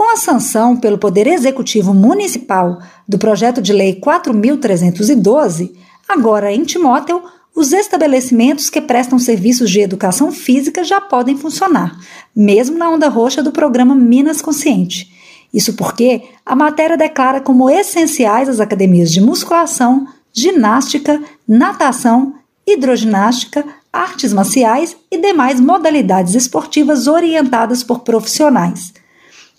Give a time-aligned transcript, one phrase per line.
[0.00, 5.74] Com a sanção pelo Poder Executivo Municipal do projeto de lei 4312,
[6.08, 7.22] agora em Timóteo,
[7.54, 12.00] os estabelecimentos que prestam serviços de educação física já podem funcionar,
[12.34, 15.12] mesmo na onda roxa do programa Minas Consciente.
[15.52, 22.36] Isso porque a matéria declara como essenciais as academias de musculação, ginástica, natação,
[22.66, 28.94] hidroginástica, artes marciais e demais modalidades esportivas orientadas por profissionais.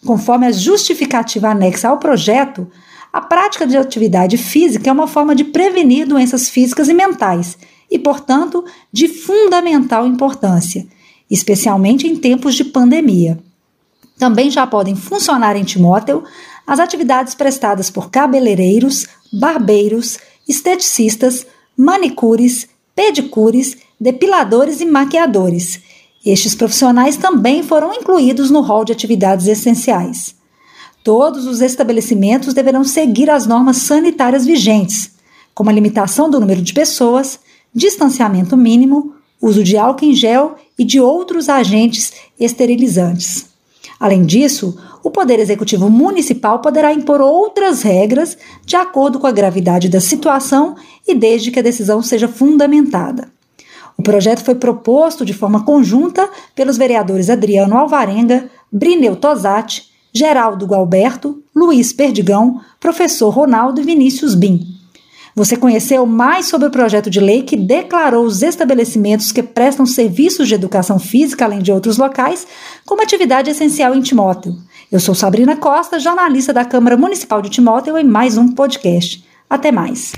[0.05, 2.67] Conforme a justificativa anexa ao projeto,
[3.13, 7.57] a prática de atividade física é uma forma de prevenir doenças físicas e mentais
[7.89, 10.88] e, portanto, de fundamental importância,
[11.29, 13.38] especialmente em tempos de pandemia.
[14.17, 16.23] Também já podem funcionar em Timóteo
[16.65, 21.45] as atividades prestadas por cabeleireiros, barbeiros, esteticistas,
[21.76, 25.81] manicures, pedicures, depiladores e maquiadores.
[26.25, 30.35] Estes profissionais também foram incluídos no rol de atividades essenciais.
[31.03, 35.12] Todos os estabelecimentos deverão seguir as normas sanitárias vigentes,
[35.54, 37.40] como a limitação do número de pessoas,
[37.73, 43.48] distanciamento mínimo, uso de álcool em gel e de outros agentes esterilizantes.
[43.99, 49.90] Além disso, o Poder Executivo Municipal poderá impor outras regras de acordo com a gravidade
[49.90, 50.76] da situação
[51.07, 53.31] e desde que a decisão seja fundamentada.
[54.02, 61.43] O projeto foi proposto de forma conjunta pelos vereadores Adriano Alvarenga, Brineu Tosati, Geraldo Galberto,
[61.55, 64.66] Luiz Perdigão, professor Ronaldo e Vinícius Bim.
[65.35, 70.47] Você conheceu mais sobre o projeto de lei que declarou os estabelecimentos que prestam serviços
[70.47, 72.47] de educação física, além de outros locais,
[72.88, 74.56] como atividade essencial em Timóteo.
[74.91, 79.24] Eu sou Sabrina Costa, jornalista da Câmara Municipal de Timóteo, em mais um podcast.
[79.47, 80.13] Até mais.